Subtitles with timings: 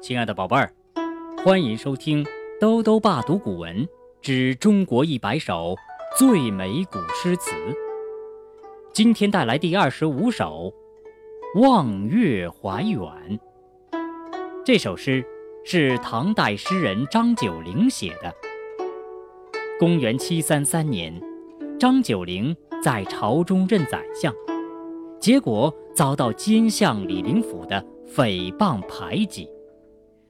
[0.00, 0.72] 亲爱的宝贝儿，
[1.44, 2.24] 欢迎收听
[2.60, 3.86] 兜兜爸读古文
[4.22, 5.74] 之中国一百首
[6.16, 7.50] 最美古诗词。
[8.92, 10.72] 今天带来第二十五首
[11.60, 12.96] 《望月怀远》。
[14.64, 15.24] 这首诗
[15.64, 18.32] 是唐代诗人张九龄写的。
[19.80, 21.12] 公元七三三年，
[21.78, 24.32] 张九龄在朝中任宰相，
[25.20, 27.84] 结果遭到奸相李林甫的
[28.14, 29.48] 诽谤排挤。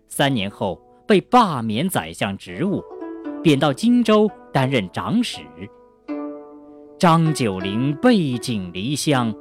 [0.09, 2.83] 三年后，被罢免宰相职务，
[3.43, 5.41] 贬到荆州担任长史。
[6.99, 9.33] 张九龄背井离乡，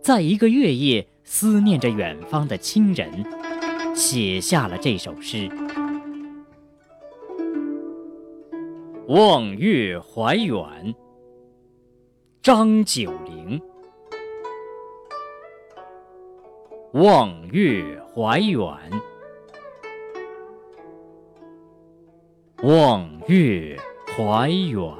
[0.00, 3.10] 在一个月夜思念着远方的亲人，
[3.94, 5.48] 写下了这首诗
[9.08, 10.54] 《望月怀远》。
[12.42, 13.60] 张九龄，
[16.92, 18.68] 望月怀远。
[22.62, 23.74] 望月
[24.14, 24.92] 怀远，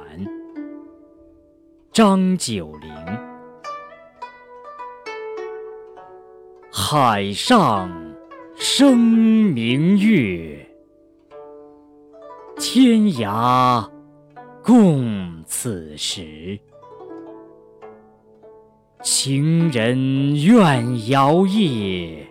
[1.91, 2.91] 张九龄。
[6.71, 7.91] 海上
[8.55, 10.67] 生明月，
[12.57, 13.87] 天涯
[14.63, 16.59] 共此时。
[19.03, 22.25] 情人怨遥夜，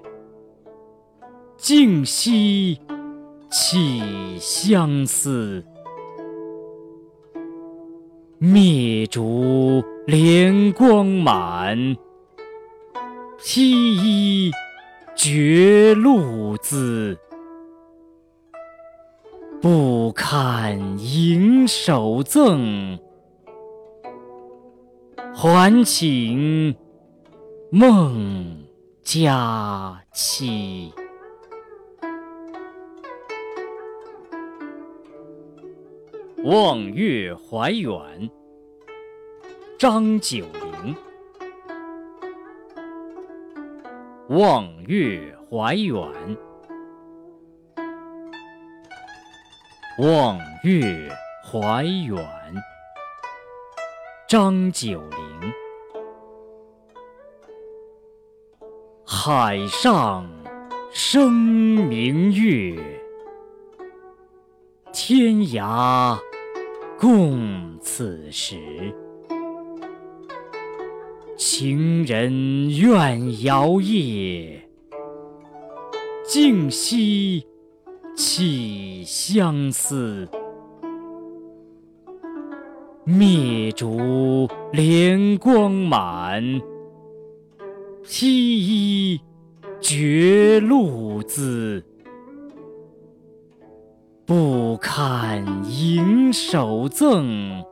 [1.56, 2.80] 竟夕。
[3.50, 5.64] 起相思，
[8.38, 11.96] 灭烛怜光满，
[13.42, 14.52] 披衣
[15.16, 17.18] 觉露滋。
[19.60, 22.98] 不堪盈手赠，
[25.34, 26.74] 还请
[27.70, 28.64] 梦
[29.02, 30.92] 佳期。
[36.42, 38.30] 望月怀远，
[39.78, 40.96] 张九龄。
[44.28, 46.00] 望月怀远，
[49.98, 51.14] 望月
[51.44, 52.26] 怀远，
[54.26, 55.52] 张九龄。
[59.04, 60.26] 海上
[60.90, 62.82] 生明月，
[64.90, 66.18] 天涯。
[67.00, 68.58] 共此时，
[71.34, 74.68] 情人怨遥夜，
[76.26, 77.42] 竟夕
[78.14, 80.28] 起相思。
[83.04, 86.60] 灭烛怜光满，
[88.04, 88.28] 披
[88.58, 89.18] 衣
[89.80, 91.82] 觉露滋。
[94.30, 97.64] 不堪盈手赠，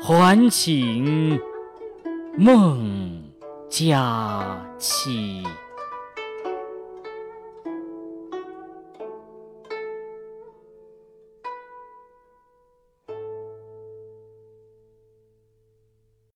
[0.00, 1.40] 还请
[2.38, 3.24] 梦
[3.68, 5.42] 佳期。